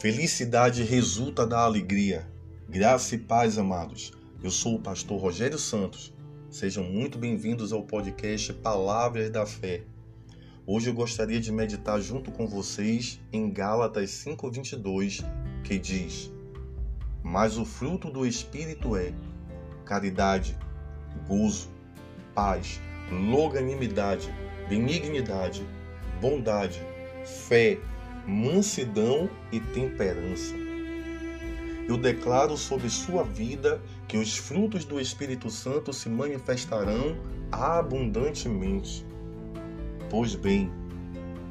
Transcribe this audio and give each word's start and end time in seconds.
Felicidade 0.00 0.82
resulta 0.82 1.46
da 1.46 1.58
alegria. 1.58 2.26
Graça 2.66 3.16
e 3.16 3.18
paz, 3.18 3.58
amados. 3.58 4.14
Eu 4.42 4.50
sou 4.50 4.76
o 4.76 4.80
pastor 4.80 5.20
Rogério 5.20 5.58
Santos. 5.58 6.10
Sejam 6.48 6.84
muito 6.84 7.18
bem-vindos 7.18 7.70
ao 7.70 7.82
podcast 7.82 8.50
Palavras 8.54 9.28
da 9.28 9.44
Fé. 9.44 9.82
Hoje 10.66 10.88
eu 10.88 10.94
gostaria 10.94 11.38
de 11.38 11.52
meditar 11.52 12.00
junto 12.00 12.30
com 12.30 12.46
vocês 12.46 13.20
em 13.30 13.50
Gálatas 13.50 14.08
5:22, 14.12 15.22
que 15.62 15.78
diz: 15.78 16.32
"Mas 17.22 17.58
o 17.58 17.66
fruto 17.66 18.10
do 18.10 18.24
espírito 18.24 18.96
é 18.96 19.12
caridade, 19.84 20.56
gozo, 21.28 21.68
paz, 22.34 22.80
longanimidade, 23.12 24.32
benignidade, 24.66 25.62
bondade, 26.22 26.80
fé, 27.46 27.78
mansidão 28.30 29.28
e 29.50 29.58
temperança. 29.58 30.54
Eu 31.88 31.96
declaro 31.96 32.56
sobre 32.56 32.88
sua 32.88 33.24
vida 33.24 33.82
que 34.06 34.16
os 34.16 34.36
frutos 34.36 34.84
do 34.84 35.00
Espírito 35.00 35.50
Santo 35.50 35.92
se 35.92 36.08
manifestarão 36.08 37.16
abundantemente. 37.50 39.04
Pois 40.08 40.36
bem, 40.36 40.70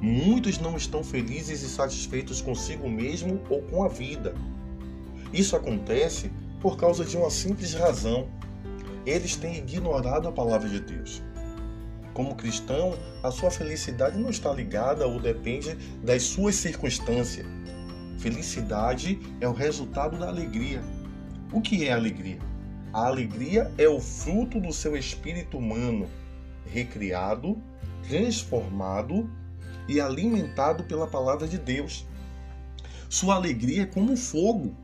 muitos 0.02 0.58
não 0.58 0.78
estão 0.78 1.04
felizes 1.04 1.62
e 1.64 1.68
satisfeitos 1.68 2.40
consigo 2.40 2.90
mesmo 2.90 3.42
ou 3.50 3.62
com 3.64 3.84
a 3.84 3.90
vida. 3.90 4.34
Isso 5.34 5.58
acontece 5.58 6.32
por 6.62 6.78
causa 6.78 7.04
de 7.04 7.18
uma 7.18 7.30
simples 7.30 7.74
razão. 7.74 8.30
Eles 9.06 9.36
têm 9.36 9.58
ignorado 9.58 10.30
a 10.30 10.32
palavra 10.32 10.70
de 10.70 10.80
Deus. 10.80 11.22
Como 12.20 12.36
cristão, 12.36 12.98
a 13.24 13.32
sua 13.32 13.50
felicidade 13.50 14.20
não 14.20 14.30
está 14.30 14.52
ligada 14.52 15.08
ou 15.08 15.22
depende 15.22 15.74
das 16.04 16.24
suas 16.24 16.56
circunstâncias. 16.56 17.48
Felicidade 18.18 19.18
é 19.40 19.48
o 19.48 19.54
resultado 19.54 20.20
da 20.20 20.28
alegria. 20.28 20.84
O 21.54 21.62
que 21.62 21.88
é 21.88 21.94
alegria? 21.94 22.40
A 22.92 23.08
alegria 23.08 23.72
é 23.78 23.88
o 23.88 24.02
fruto 24.02 24.60
do 24.60 24.74
seu 24.74 24.98
espírito 24.98 25.58
humano, 25.58 26.10
recriado, 26.66 27.56
transformado 28.06 29.32
e 29.88 30.02
alimentado 30.02 30.84
pela 30.84 31.08
palavra 31.08 31.48
de 31.48 31.58
Deus. 31.58 32.06
Sua 33.08 33.36
alegria 33.36 33.84
é 33.84 33.86
como 33.86 34.18
fogo. 34.18 34.76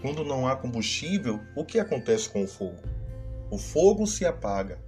Quando 0.00 0.22
não 0.22 0.46
há 0.46 0.54
combustível, 0.54 1.40
o 1.56 1.64
que 1.64 1.80
acontece 1.80 2.28
com 2.28 2.44
o 2.44 2.46
fogo? 2.46 2.78
O 3.50 3.58
fogo 3.58 4.06
se 4.06 4.24
apaga. 4.24 4.86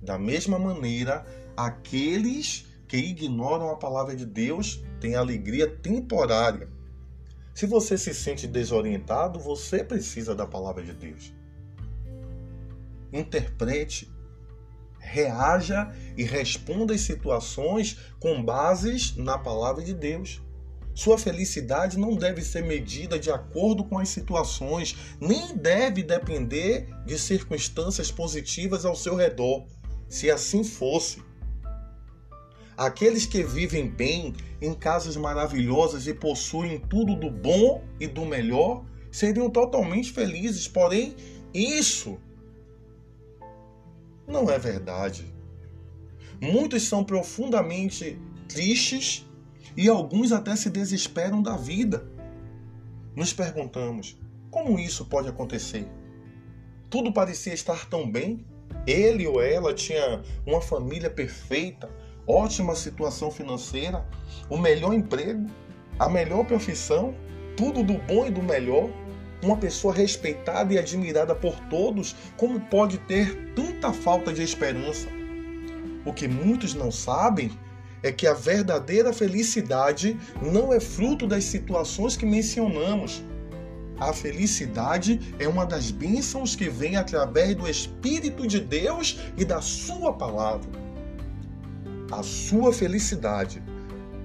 Da 0.00 0.18
mesma 0.18 0.58
maneira, 0.58 1.26
aqueles 1.56 2.66
que 2.88 2.96
ignoram 2.96 3.70
a 3.70 3.76
palavra 3.76 4.16
de 4.16 4.24
Deus 4.24 4.82
têm 5.00 5.14
alegria 5.14 5.68
temporária. 5.68 6.68
Se 7.54 7.66
você 7.66 7.98
se 7.98 8.14
sente 8.14 8.46
desorientado, 8.46 9.38
você 9.38 9.84
precisa 9.84 10.34
da 10.34 10.46
palavra 10.46 10.82
de 10.82 10.92
Deus. 10.92 11.32
Interprete, 13.12 14.10
reaja 14.98 15.92
e 16.16 16.22
responda 16.22 16.94
às 16.94 17.00
situações 17.00 17.98
com 18.18 18.42
bases 18.42 19.16
na 19.16 19.36
palavra 19.36 19.82
de 19.82 19.92
Deus. 19.92 20.40
Sua 20.94 21.16
felicidade 21.16 21.98
não 21.98 22.14
deve 22.14 22.42
ser 22.42 22.62
medida 22.62 23.18
de 23.18 23.30
acordo 23.30 23.84
com 23.84 23.98
as 23.98 24.08
situações, 24.08 24.96
nem 25.20 25.56
deve 25.56 26.02
depender 26.02 26.88
de 27.06 27.18
circunstâncias 27.18 28.10
positivas 28.10 28.84
ao 28.84 28.94
seu 28.94 29.14
redor. 29.14 29.66
Se 30.10 30.28
assim 30.28 30.64
fosse, 30.64 31.22
aqueles 32.76 33.26
que 33.26 33.44
vivem 33.44 33.88
bem 33.88 34.34
em 34.60 34.74
casas 34.74 35.16
maravilhosas 35.16 36.08
e 36.08 36.12
possuem 36.12 36.80
tudo 36.80 37.14
do 37.14 37.30
bom 37.30 37.84
e 38.00 38.08
do 38.08 38.26
melhor 38.26 38.84
seriam 39.10 39.48
totalmente 39.48 40.12
felizes, 40.12 40.66
porém, 40.66 41.14
isso 41.54 42.18
não 44.26 44.50
é 44.50 44.58
verdade. 44.58 45.32
Muitos 46.40 46.82
são 46.82 47.04
profundamente 47.04 48.18
tristes 48.48 49.24
e 49.76 49.88
alguns 49.88 50.32
até 50.32 50.56
se 50.56 50.70
desesperam 50.70 51.40
da 51.40 51.56
vida. 51.56 52.04
Nos 53.14 53.32
perguntamos: 53.32 54.18
como 54.50 54.76
isso 54.76 55.04
pode 55.04 55.28
acontecer? 55.28 55.86
Tudo 56.88 57.12
parecia 57.12 57.54
estar 57.54 57.88
tão 57.88 58.10
bem, 58.10 58.44
ele 58.86 59.26
ou 59.26 59.42
ela 59.42 59.74
tinha 59.74 60.22
uma 60.46 60.60
família 60.60 61.10
perfeita, 61.10 61.88
ótima 62.26 62.74
situação 62.74 63.30
financeira, 63.30 64.04
o 64.48 64.56
melhor 64.56 64.92
emprego, 64.92 65.46
a 65.98 66.08
melhor 66.08 66.44
profissão, 66.44 67.14
tudo 67.56 67.82
do 67.82 67.94
bom 67.94 68.26
e 68.26 68.30
do 68.30 68.42
melhor, 68.42 68.88
uma 69.42 69.56
pessoa 69.56 69.94
respeitada 69.94 70.72
e 70.72 70.78
admirada 70.78 71.34
por 71.34 71.58
todos, 71.68 72.14
como 72.36 72.60
pode 72.60 72.98
ter 72.98 73.52
tanta 73.54 73.92
falta 73.92 74.32
de 74.32 74.42
esperança? 74.42 75.08
O 76.04 76.12
que 76.12 76.28
muitos 76.28 76.74
não 76.74 76.90
sabem 76.90 77.50
é 78.02 78.10
que 78.10 78.26
a 78.26 78.32
verdadeira 78.32 79.12
felicidade 79.12 80.18
não 80.40 80.72
é 80.72 80.80
fruto 80.80 81.26
das 81.26 81.44
situações 81.44 82.16
que 82.16 82.24
mencionamos, 82.24 83.22
a 84.00 84.14
felicidade 84.14 85.34
é 85.38 85.46
uma 85.46 85.66
das 85.66 85.90
bênçãos 85.90 86.56
que 86.56 86.70
vem 86.70 86.96
através 86.96 87.54
do 87.54 87.68
Espírito 87.68 88.46
de 88.46 88.58
Deus 88.58 89.20
e 89.36 89.44
da 89.44 89.60
Sua 89.60 90.14
palavra. 90.14 90.70
A 92.10 92.22
sua 92.22 92.72
felicidade 92.72 93.62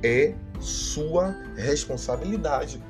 é 0.02 0.34
sua 0.60 1.36
responsabilidade. 1.56 2.82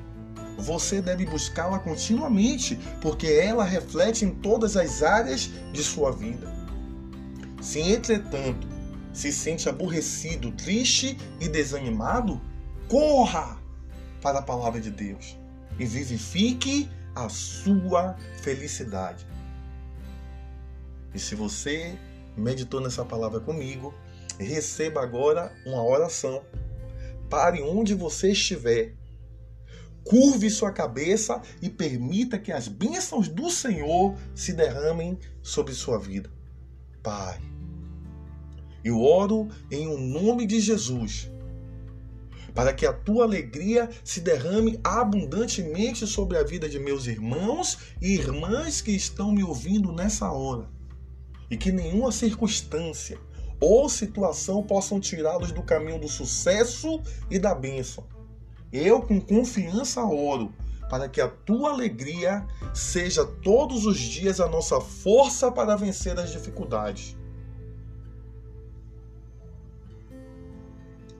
Você 0.56 1.02
deve 1.02 1.26
buscá-la 1.26 1.78
continuamente, 1.78 2.78
porque 3.02 3.26
ela 3.26 3.62
reflete 3.62 4.24
em 4.24 4.30
todas 4.30 4.74
as 4.74 5.02
áreas 5.02 5.50
de 5.72 5.82
sua 5.82 6.12
vida. 6.12 6.50
Se, 7.60 7.80
entretanto, 7.80 8.66
se 9.12 9.30
sente 9.30 9.68
aborrecido, 9.68 10.50
triste 10.52 11.18
e 11.40 11.48
desanimado, 11.48 12.40
corra 12.88 13.58
para 14.22 14.38
a 14.38 14.42
palavra 14.42 14.80
de 14.80 14.90
Deus 14.90 15.36
e 15.78 15.84
vivifique 15.84 16.88
a 17.14 17.28
sua 17.28 18.16
felicidade. 18.42 19.26
E 21.14 21.18
se 21.18 21.34
você 21.34 21.98
meditou 22.36 22.80
nessa 22.80 23.04
palavra 23.04 23.40
comigo, 23.40 23.94
receba 24.38 25.02
agora 25.02 25.52
uma 25.64 25.82
oração. 25.82 26.42
Pare 27.30 27.62
onde 27.62 27.94
você 27.94 28.32
estiver. 28.32 28.94
Curve 30.04 30.48
sua 30.50 30.70
cabeça 30.70 31.40
e 31.60 31.68
permita 31.68 32.38
que 32.38 32.52
as 32.52 32.68
bênçãos 32.68 33.28
do 33.28 33.50
Senhor 33.50 34.14
se 34.34 34.52
derramem 34.52 35.18
sobre 35.42 35.74
sua 35.74 35.98
vida. 35.98 36.30
Pai, 37.02 37.40
eu 38.84 39.00
oro 39.00 39.48
em 39.70 39.88
o 39.88 39.94
um 39.94 39.98
nome 39.98 40.46
de 40.46 40.60
Jesus 40.60 41.30
para 42.56 42.72
que 42.72 42.86
a 42.86 42.92
tua 42.92 43.24
alegria 43.24 43.90
se 44.02 44.18
derrame 44.18 44.80
abundantemente 44.82 46.06
sobre 46.06 46.38
a 46.38 46.42
vida 46.42 46.66
de 46.66 46.78
meus 46.78 47.06
irmãos 47.06 47.78
e 48.00 48.14
irmãs 48.14 48.80
que 48.80 48.92
estão 48.92 49.30
me 49.30 49.44
ouvindo 49.44 49.92
nessa 49.92 50.32
hora. 50.32 50.66
E 51.50 51.56
que 51.58 51.70
nenhuma 51.70 52.10
circunstância 52.10 53.18
ou 53.60 53.90
situação 53.90 54.62
possam 54.62 54.98
tirá-los 54.98 55.52
do 55.52 55.62
caminho 55.62 56.00
do 56.00 56.08
sucesso 56.08 57.00
e 57.30 57.38
da 57.38 57.54
bênção. 57.54 58.04
Eu, 58.72 59.02
com 59.02 59.20
confiança, 59.20 60.02
oro 60.02 60.50
para 60.88 61.08
que 61.08 61.20
a 61.20 61.28
tua 61.28 61.72
alegria 61.72 62.46
seja 62.72 63.24
todos 63.24 63.84
os 63.84 63.98
dias 63.98 64.40
a 64.40 64.48
nossa 64.48 64.80
força 64.80 65.52
para 65.52 65.76
vencer 65.76 66.18
as 66.18 66.30
dificuldades. 66.30 67.16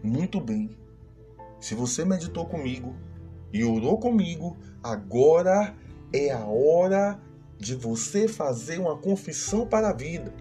Muito 0.03 0.41
bem. 0.41 0.86
Se 1.61 1.75
você 1.75 2.05
meditou 2.05 2.47
comigo 2.47 2.95
e 3.53 3.65
orou 3.65 3.99
comigo, 3.99 4.57
agora 4.83 5.75
é 6.13 6.31
a 6.31 6.45
hora 6.45 7.21
de 7.59 7.75
você 7.75 8.29
fazer 8.29 8.79
uma 8.79 8.97
confissão 8.97 9.67
para 9.67 9.89
a 9.89 9.93
vida. 9.93 10.33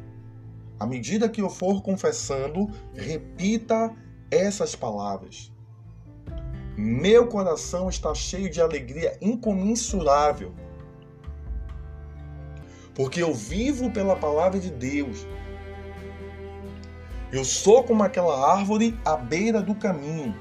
À 0.79 0.85
medida 0.85 1.29
que 1.29 1.41
eu 1.41 1.49
for 1.49 1.81
confessando, 1.81 2.69
repita 2.93 3.95
essas 4.29 4.75
palavras. 4.75 5.51
Meu 6.77 7.27
coração 7.27 7.87
está 7.87 8.13
cheio 8.13 8.49
de 8.49 8.59
alegria 8.59 9.17
incomensurável, 9.21 10.53
porque 12.93 13.23
eu 13.23 13.33
vivo 13.33 13.89
pela 13.91 14.17
palavra 14.17 14.59
de 14.59 14.69
Deus. 14.69 15.25
Eu 17.31 17.45
sou 17.45 17.83
como 17.83 18.03
aquela 18.03 18.53
árvore 18.53 18.99
à 19.05 19.15
beira 19.15 19.61
do 19.61 19.73
caminho 19.73 20.35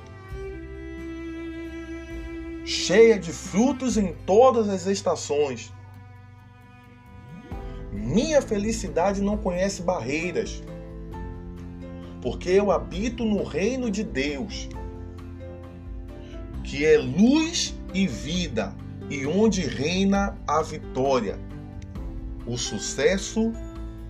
cheia 2.65 3.19
de 3.19 3.31
frutos 3.31 3.99
em 3.99 4.15
todas 4.27 4.69
as 4.69 4.87
estações. 4.87 5.73
Minha 7.93 8.41
felicidade 8.41 9.21
não 9.21 9.37
conhece 9.37 9.83
barreiras, 9.83 10.63
porque 12.23 12.51
eu 12.51 12.71
habito 12.71 13.25
no 13.25 13.45
reino 13.45 13.91
de 13.91 14.03
Deus, 14.03 14.69
que 16.65 16.85
é 16.85 16.97
luz 16.97 17.75
e 17.93 18.07
vida, 18.07 18.75
e 19.11 19.27
onde 19.27 19.61
reina 19.61 20.39
a 20.47 20.63
vitória, 20.63 21.39
o 22.47 22.57
sucesso, 22.57 23.53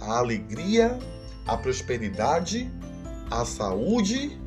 a 0.00 0.18
alegria, 0.18 0.98
a 1.46 1.56
prosperidade, 1.56 2.70
a 3.30 3.44
saúde 3.44 4.38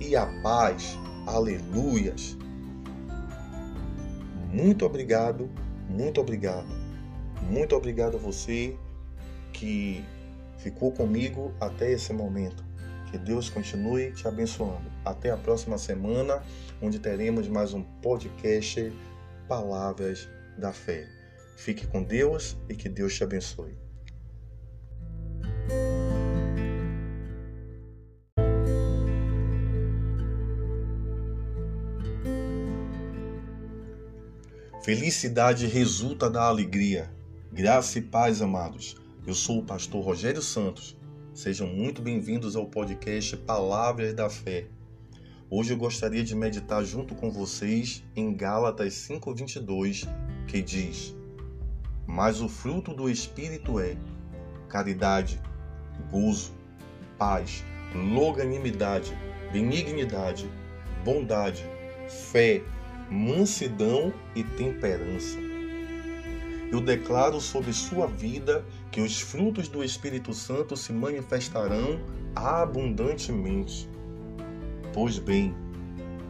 e 0.00 0.16
a 0.16 0.26
paz. 0.42 0.98
Aleluias. 1.26 2.36
Muito 4.52 4.84
obrigado, 4.84 5.50
muito 5.88 6.20
obrigado. 6.20 6.68
Muito 7.50 7.74
obrigado 7.74 8.16
a 8.16 8.20
você 8.20 8.76
que 9.52 10.04
ficou 10.58 10.92
comigo 10.92 11.54
até 11.58 11.90
esse 11.90 12.12
momento. 12.12 12.62
Que 13.10 13.16
Deus 13.16 13.48
continue 13.48 14.12
te 14.12 14.28
abençoando. 14.28 14.90
Até 15.04 15.30
a 15.30 15.36
próxima 15.36 15.78
semana, 15.78 16.42
onde 16.80 16.98
teremos 16.98 17.48
mais 17.48 17.72
um 17.72 17.82
podcast 17.82 18.92
Palavras 19.48 20.28
da 20.58 20.72
Fé. 20.72 21.06
Fique 21.56 21.86
com 21.86 22.02
Deus 22.02 22.56
e 22.68 22.74
que 22.74 22.88
Deus 22.88 23.14
te 23.14 23.24
abençoe. 23.24 23.81
Felicidade 34.84 35.68
resulta 35.68 36.28
da 36.28 36.42
alegria. 36.42 37.08
Graça 37.52 38.00
e 38.00 38.02
paz, 38.02 38.42
amados. 38.42 38.96
Eu 39.24 39.32
sou 39.32 39.60
o 39.60 39.64
pastor 39.64 40.04
Rogério 40.04 40.42
Santos. 40.42 40.98
Sejam 41.32 41.68
muito 41.68 42.02
bem-vindos 42.02 42.56
ao 42.56 42.66
podcast 42.66 43.36
Palavras 43.36 44.12
da 44.12 44.28
Fé. 44.28 44.66
Hoje 45.48 45.72
eu 45.72 45.76
gostaria 45.76 46.24
de 46.24 46.34
meditar 46.34 46.84
junto 46.84 47.14
com 47.14 47.30
vocês 47.30 48.02
em 48.16 48.34
Gálatas 48.34 48.94
5:22, 48.94 50.04
que 50.48 50.60
diz: 50.60 51.14
"Mas 52.04 52.40
o 52.40 52.48
fruto 52.48 52.92
do 52.92 53.08
espírito 53.08 53.78
é 53.78 53.96
caridade, 54.68 55.40
gozo, 56.10 56.50
paz, 57.16 57.64
longanimidade, 57.94 59.16
benignidade, 59.52 60.50
bondade, 61.04 61.64
fé, 62.32 62.60
mansidão 63.12 64.12
e 64.34 64.42
temperança. 64.42 65.38
Eu 66.70 66.80
declaro 66.80 67.38
sobre 67.38 67.70
sua 67.72 68.06
vida 68.06 68.64
que 68.90 69.02
os 69.02 69.20
frutos 69.20 69.68
do 69.68 69.84
Espírito 69.84 70.32
Santo 70.32 70.74
se 70.74 70.92
manifestarão 70.92 72.00
abundantemente. 72.34 73.86
Pois 74.94 75.18
bem, 75.18 75.54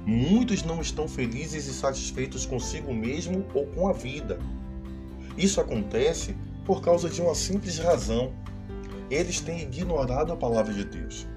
muitos 0.04 0.64
não 0.64 0.80
estão 0.80 1.06
felizes 1.06 1.68
e 1.68 1.72
satisfeitos 1.72 2.44
consigo 2.44 2.92
mesmo 2.92 3.46
ou 3.54 3.66
com 3.66 3.86
a 3.86 3.92
vida. 3.92 4.40
Isso 5.38 5.60
acontece 5.60 6.34
por 6.64 6.82
causa 6.82 7.08
de 7.08 7.22
uma 7.22 7.36
simples 7.36 7.78
razão. 7.78 8.32
Eles 9.08 9.40
têm 9.40 9.62
ignorado 9.62 10.32
a 10.32 10.36
palavra 10.36 10.74
de 10.74 10.84
Deus. 10.84 11.28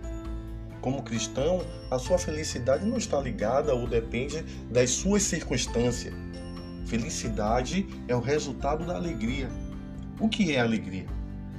Como 0.85 1.01
cristão, 1.01 1.65
a 1.89 1.97
sua 1.97 2.19
felicidade 2.19 2.85
não 2.85 2.97
está 2.97 3.19
ligada 3.19 3.73
ou 3.73 3.87
depende 3.87 4.43
das 4.69 4.91
suas 4.91 5.23
circunstâncias. 5.23 6.13
Felicidade 6.85 7.87
é 8.07 8.15
o 8.15 8.19
resultado 8.19 8.85
da 8.85 8.93
alegria. 8.93 9.49
O 10.19 10.29
que 10.29 10.55
é 10.55 10.59
alegria? 10.59 11.07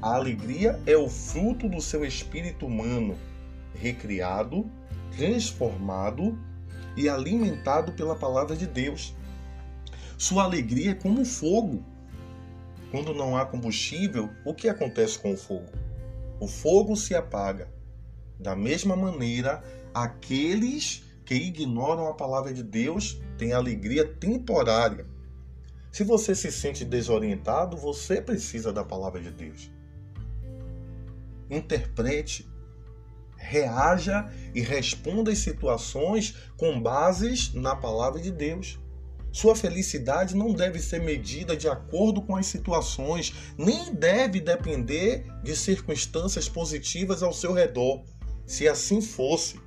A 0.00 0.14
alegria 0.14 0.80
é 0.86 0.96
o 0.96 1.08
fruto 1.08 1.68
do 1.68 1.80
seu 1.80 2.04
espírito 2.04 2.66
humano, 2.66 3.18
recriado, 3.74 4.70
transformado 5.16 6.38
e 6.96 7.08
alimentado 7.08 7.94
pela 7.94 8.14
palavra 8.14 8.54
de 8.54 8.68
Deus. 8.68 9.12
Sua 10.16 10.44
alegria 10.44 10.92
é 10.92 10.94
como 10.94 11.24
fogo. 11.24 11.82
Quando 12.92 13.12
não 13.12 13.36
há 13.36 13.44
combustível, 13.44 14.30
o 14.44 14.54
que 14.54 14.68
acontece 14.68 15.18
com 15.18 15.32
o 15.32 15.36
fogo? 15.36 15.72
O 16.38 16.46
fogo 16.46 16.94
se 16.94 17.12
apaga. 17.12 17.74
Da 18.38 18.54
mesma 18.54 18.94
maneira, 18.94 19.62
aqueles 19.94 21.02
que 21.24 21.34
ignoram 21.34 22.06
a 22.06 22.14
palavra 22.14 22.52
de 22.52 22.62
Deus 22.62 23.20
têm 23.38 23.52
alegria 23.52 24.06
temporária. 24.06 25.06
Se 25.90 26.04
você 26.04 26.34
se 26.34 26.52
sente 26.52 26.84
desorientado, 26.84 27.76
você 27.76 28.20
precisa 28.20 28.72
da 28.72 28.84
palavra 28.84 29.20
de 29.20 29.30
Deus. 29.30 29.70
Interprete, 31.48 32.48
reaja 33.36 34.30
e 34.54 34.60
responda 34.60 35.32
às 35.32 35.38
situações 35.38 36.34
com 36.56 36.80
bases 36.80 37.54
na 37.54 37.74
palavra 37.74 38.20
de 38.20 38.30
Deus. 38.30 38.78
Sua 39.32 39.54
felicidade 39.54 40.34
não 40.34 40.52
deve 40.52 40.78
ser 40.78 41.00
medida 41.00 41.56
de 41.56 41.68
acordo 41.68 42.22
com 42.22 42.36
as 42.36 42.46
situações, 42.46 43.34
nem 43.58 43.94
deve 43.94 44.40
depender 44.40 45.26
de 45.42 45.54
circunstâncias 45.56 46.48
positivas 46.48 47.22
ao 47.22 47.32
seu 47.32 47.52
redor 47.52 48.02
se 48.46 48.68
assim 48.68 49.00
fosse. 49.00 49.60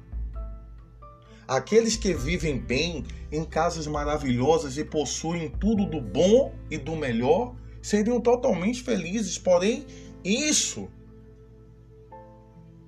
Aqueles 1.48 1.98
que 1.98 2.14
vivem 2.14 2.60
bem 2.60 3.04
em 3.32 3.44
casas 3.44 3.88
maravilhosas 3.88 4.78
e 4.78 4.86
possuem 4.86 5.50
tudo 5.50 5.86
do 5.86 6.00
bom 6.00 6.54
e 6.70 6.78
do 6.78 6.96
melhor 6.96 7.56
seriam 7.82 8.22
totalmente 8.22 8.84
felizes, 8.84 9.38
porém, 9.38 9.86
isso 10.24 10.90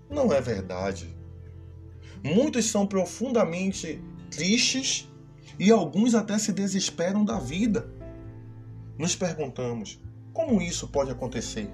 não 0.09 0.31
é 0.31 0.41
verdade. 0.41 1.15
Muitos 2.23 2.65
são 2.65 2.85
profundamente 2.85 4.01
tristes 4.29 5.09
e 5.57 5.71
alguns 5.71 6.13
até 6.13 6.37
se 6.37 6.51
desesperam 6.51 7.25
da 7.25 7.39
vida. 7.39 7.89
Nos 8.97 9.15
perguntamos: 9.15 9.99
como 10.33 10.61
isso 10.61 10.87
pode 10.87 11.09
acontecer? 11.09 11.69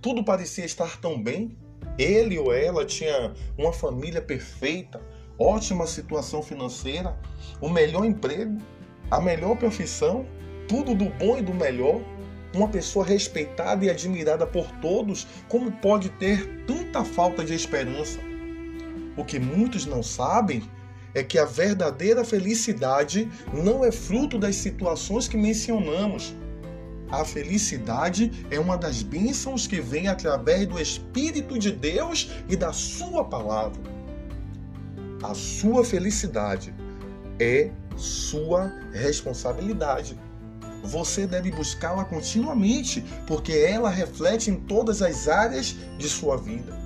Tudo 0.00 0.24
parecia 0.24 0.64
estar 0.64 1.00
tão 1.00 1.20
bem 1.20 1.58
ele 2.00 2.38
ou 2.38 2.52
ela 2.52 2.84
tinha 2.84 3.32
uma 3.58 3.72
família 3.72 4.22
perfeita, 4.22 5.00
ótima 5.38 5.86
situação 5.86 6.42
financeira, 6.42 7.18
o 7.60 7.68
melhor 7.68 8.04
emprego, 8.04 8.58
a 9.10 9.20
melhor 9.20 9.56
profissão, 9.56 10.26
tudo 10.66 10.94
do 10.94 11.06
bom 11.10 11.36
e 11.38 11.42
do 11.42 11.52
melhor, 11.52 12.00
uma 12.54 12.68
pessoa 12.68 13.04
respeitada 13.04 13.84
e 13.84 13.90
admirada 13.90 14.46
por 14.46 14.66
todos, 14.80 15.26
como 15.48 15.70
pode 15.70 16.08
ter 16.10 16.64
tanta 16.66 17.04
falta 17.04 17.44
de 17.44 17.54
esperança? 17.54 18.18
O 19.16 19.24
que 19.24 19.38
muitos 19.38 19.86
não 19.86 20.02
sabem 20.02 20.62
é 21.14 21.22
que 21.22 21.38
a 21.38 21.44
verdadeira 21.44 22.24
felicidade 22.24 23.28
não 23.52 23.84
é 23.84 23.90
fruto 23.90 24.38
das 24.38 24.56
situações 24.56 25.28
que 25.28 25.36
mencionamos, 25.36 26.34
a 27.10 27.24
felicidade 27.24 28.46
é 28.50 28.58
uma 28.58 28.78
das 28.78 29.02
bênçãos 29.02 29.66
que 29.66 29.80
vem 29.80 30.06
através 30.06 30.66
do 30.66 30.80
Espírito 30.80 31.58
de 31.58 31.72
Deus 31.72 32.30
e 32.48 32.56
da 32.56 32.72
Sua 32.72 33.24
palavra. 33.24 33.80
A 35.22 35.34
sua 35.34 35.84
felicidade 35.84 36.72
é 37.38 37.70
sua 37.96 38.72
responsabilidade. 38.92 40.18
Você 40.82 41.26
deve 41.26 41.50
buscá-la 41.50 42.06
continuamente, 42.06 43.04
porque 43.26 43.52
ela 43.52 43.90
reflete 43.90 44.50
em 44.50 44.56
todas 44.56 45.02
as 45.02 45.28
áreas 45.28 45.76
de 45.98 46.08
sua 46.08 46.38
vida. 46.38 46.78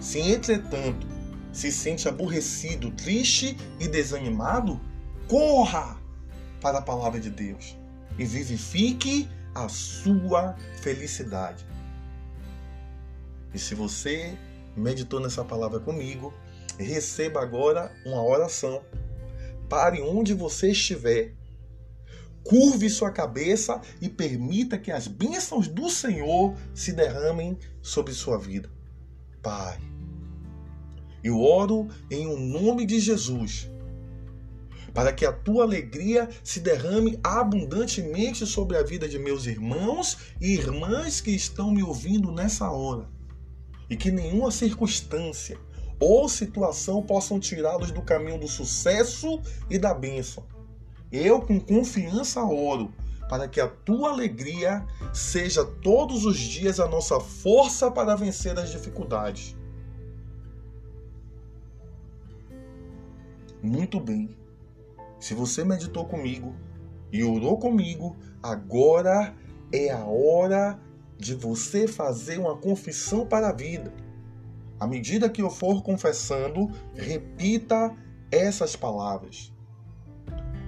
Se, 0.00 0.20
entretanto, 0.20 1.08
se 1.52 1.72
sente 1.72 2.08
aborrecido, 2.08 2.92
triste 2.92 3.56
e 3.80 3.88
desanimado, 3.88 4.80
corra 5.26 5.96
para 6.60 6.78
a 6.78 6.82
palavra 6.82 7.18
de 7.18 7.30
Deus 7.30 7.76
e 8.18 8.24
vivifique 8.24 9.28
a 9.54 9.68
sua 9.68 10.56
felicidade. 10.80 11.64
E 13.52 13.58
se 13.58 13.74
você 13.74 14.36
meditou 14.76 15.20
nessa 15.20 15.44
palavra 15.44 15.78
comigo, 15.78 16.34
receba 16.78 17.40
agora 17.40 17.92
uma 18.04 18.22
oração. 18.22 18.82
Pare 19.68 20.00
onde 20.02 20.34
você 20.34 20.70
estiver. 20.70 21.32
Curve 22.42 22.90
sua 22.90 23.10
cabeça 23.10 23.80
e 24.00 24.08
permita 24.08 24.76
que 24.76 24.92
as 24.92 25.08
bênçãos 25.08 25.66
do 25.66 25.88
Senhor 25.88 26.54
se 26.74 26.92
derramem 26.92 27.56
sobre 27.80 28.12
sua 28.12 28.36
vida. 28.38 28.68
Pai, 29.40 29.80
eu 31.22 31.40
oro 31.40 31.88
em 32.10 32.26
o 32.26 32.34
um 32.34 32.38
nome 32.38 32.84
de 32.84 33.00
Jesus 33.00 33.70
para 34.94 35.12
que 35.12 35.26
a 35.26 35.32
tua 35.32 35.64
alegria 35.64 36.28
se 36.42 36.60
derrame 36.60 37.18
abundantemente 37.22 38.46
sobre 38.46 38.76
a 38.76 38.82
vida 38.82 39.08
de 39.08 39.18
meus 39.18 39.44
irmãos 39.44 40.16
e 40.40 40.54
irmãs 40.54 41.20
que 41.20 41.32
estão 41.32 41.72
me 41.72 41.82
ouvindo 41.82 42.30
nessa 42.30 42.70
hora. 42.70 43.08
E 43.90 43.96
que 43.96 44.12
nenhuma 44.12 44.52
circunstância 44.52 45.58
ou 45.98 46.28
situação 46.28 47.02
possam 47.02 47.40
tirá-los 47.40 47.90
do 47.90 48.02
caminho 48.02 48.38
do 48.38 48.48
sucesso 48.48 49.40
e 49.68 49.78
da 49.78 49.92
bênção. 49.92 50.44
Eu, 51.10 51.40
com 51.40 51.58
confiança, 51.60 52.42
oro 52.42 52.92
para 53.28 53.48
que 53.48 53.60
a 53.60 53.66
tua 53.66 54.10
alegria 54.10 54.86
seja 55.12 55.64
todos 55.64 56.24
os 56.24 56.38
dias 56.38 56.78
a 56.78 56.86
nossa 56.86 57.18
força 57.18 57.90
para 57.90 58.14
vencer 58.14 58.58
as 58.58 58.70
dificuldades. 58.70 59.56
Muito 63.62 63.98
bem. 63.98 64.43
Se 65.24 65.32
você 65.32 65.64
meditou 65.64 66.04
comigo 66.04 66.54
e 67.10 67.24
orou 67.24 67.56
comigo, 67.56 68.14
agora 68.42 69.34
é 69.72 69.90
a 69.90 70.04
hora 70.04 70.78
de 71.16 71.34
você 71.34 71.88
fazer 71.88 72.38
uma 72.38 72.58
confissão 72.58 73.24
para 73.24 73.48
a 73.48 73.52
vida. 73.52 73.90
À 74.78 74.86
medida 74.86 75.30
que 75.30 75.40
eu 75.40 75.48
for 75.48 75.82
confessando, 75.82 76.70
repita 76.94 77.96
essas 78.30 78.76
palavras. 78.76 79.50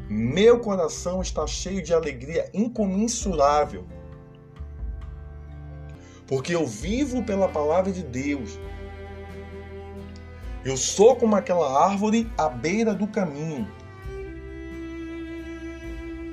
Meu 0.09 0.59
coração 0.59 1.21
está 1.21 1.47
cheio 1.47 1.83
de 1.83 1.93
alegria 1.93 2.49
incomensurável, 2.55 3.85
porque 6.27 6.55
eu 6.55 6.67
vivo 6.67 7.23
pela 7.23 7.47
palavra 7.47 7.93
de 7.93 8.03
Deus. 8.03 8.59
Eu 10.65 10.79
sou 10.79 11.15
como 11.15 11.37
aquela 11.37 11.85
árvore 11.85 12.33
à 12.39 12.49
beira 12.49 12.95
do 12.95 13.07
caminho, 13.07 13.71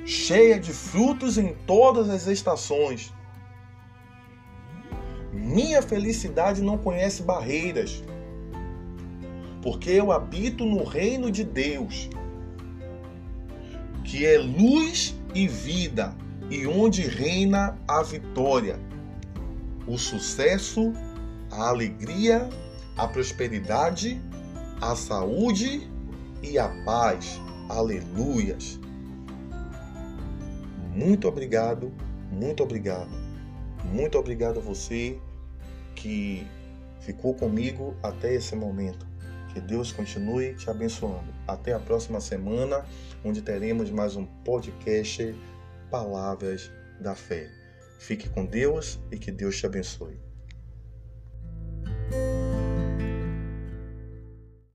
cheia 0.05 0.59
de 0.59 0.73
frutos 0.73 1.37
em 1.37 1.53
todas 1.65 2.09
as 2.09 2.27
estações. 2.27 3.13
Minha 5.31 5.81
felicidade 5.81 6.61
não 6.61 6.77
conhece 6.77 7.23
barreiras, 7.23 8.03
porque 9.61 9.89
eu 9.89 10.11
habito 10.11 10.65
no 10.65 10.83
reino 10.83 11.31
de 11.31 11.43
Deus 11.43 12.09
que 14.03 14.25
é 14.25 14.37
luz 14.37 15.15
e 15.33 15.47
vida 15.47 16.13
e 16.49 16.67
onde 16.67 17.01
reina 17.01 17.77
a 17.87 18.03
vitória, 18.03 18.79
o 19.87 19.97
sucesso, 19.97 20.93
a 21.49 21.69
alegria, 21.69 22.49
a 22.97 23.07
prosperidade, 23.07 24.21
a 24.81 24.95
saúde 24.95 25.89
e 26.43 26.59
a 26.59 26.67
paz. 26.85 27.39
Aleluias. 27.69 28.82
Muito 30.95 31.27
obrigado, 31.27 31.91
muito 32.31 32.61
obrigado. 32.61 33.09
Muito 33.83 34.17
obrigado 34.17 34.59
a 34.59 34.61
você 34.61 35.19
que 35.95 36.45
ficou 36.99 37.33
comigo 37.33 37.95
até 38.01 38.33
esse 38.33 38.55
momento. 38.55 39.05
Que 39.53 39.59
Deus 39.59 39.91
continue 39.91 40.55
te 40.55 40.69
abençoando. 40.69 41.33
Até 41.47 41.73
a 41.73 41.79
próxima 41.79 42.19
semana, 42.19 42.85
onde 43.23 43.41
teremos 43.41 43.89
mais 43.89 44.15
um 44.15 44.25
podcast 44.25 45.35
Palavras 45.89 46.71
da 46.99 47.15
Fé. 47.15 47.49
Fique 47.99 48.29
com 48.29 48.45
Deus 48.45 48.99
e 49.11 49.17
que 49.17 49.31
Deus 49.31 49.57
te 49.57 49.65
abençoe. 49.65 50.32